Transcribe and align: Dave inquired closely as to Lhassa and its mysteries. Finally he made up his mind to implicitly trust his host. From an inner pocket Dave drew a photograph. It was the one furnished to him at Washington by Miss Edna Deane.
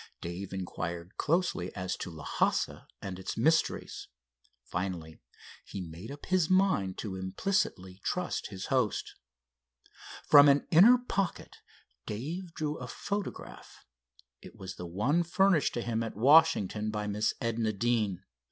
Dave 0.19 0.51
inquired 0.51 1.15
closely 1.17 1.71
as 1.75 1.95
to 1.97 2.09
Lhassa 2.09 2.87
and 3.03 3.19
its 3.19 3.37
mysteries. 3.37 4.07
Finally 4.63 5.19
he 5.63 5.79
made 5.79 6.09
up 6.09 6.25
his 6.25 6.49
mind 6.49 6.97
to 6.97 7.15
implicitly 7.15 8.01
trust 8.03 8.47
his 8.47 8.65
host. 8.73 9.13
From 10.25 10.49
an 10.49 10.65
inner 10.71 10.97
pocket 10.97 11.57
Dave 12.07 12.51
drew 12.55 12.77
a 12.79 12.87
photograph. 12.87 13.85
It 14.41 14.55
was 14.55 14.73
the 14.73 14.87
one 14.87 15.21
furnished 15.21 15.75
to 15.75 15.83
him 15.83 16.01
at 16.01 16.15
Washington 16.17 16.89
by 16.89 17.05
Miss 17.05 17.35
Edna 17.39 17.71
Deane. 17.71 18.23